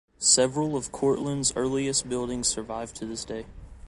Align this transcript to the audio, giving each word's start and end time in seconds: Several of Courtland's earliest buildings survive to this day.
Several 0.17 0.75
of 0.75 0.91
Courtland's 0.91 1.53
earliest 1.55 2.09
buildings 2.09 2.47
survive 2.47 2.91
to 2.95 3.05
this 3.05 3.23
day. 3.23 3.45